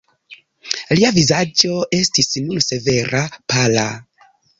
[0.95, 3.21] Lia vizaĝo estis nun severa,
[3.55, 3.85] pala.